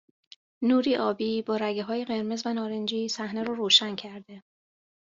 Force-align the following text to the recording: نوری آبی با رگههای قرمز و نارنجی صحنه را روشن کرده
نوری 0.63 0.95
آبی 0.97 1.41
با 1.41 1.57
رگههای 1.57 2.05
قرمز 2.05 2.43
و 2.45 2.53
نارنجی 2.53 3.07
صحنه 3.09 3.43
را 3.43 3.53
روشن 3.53 3.95
کرده 3.95 4.43